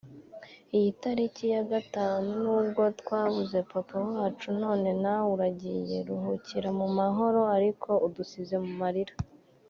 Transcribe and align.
Iyi 0.77 0.89
tariki 1.01 1.45
ya 1.53 1.63
Gatanu 1.71 2.29
nibwo 2.43 2.83
twabuze 2.99 3.57
papa 3.71 3.95
wacu 4.11 4.49
none 4.63 4.89
nawe 5.03 5.27
uragiye[…] 5.35 5.97
Ruhukira 6.07 6.69
mu 6.79 6.87
mahoro 6.99 7.41
ariko 7.57 7.89
udusize 8.07 8.55
mu 8.65 8.73
marira 8.81 9.13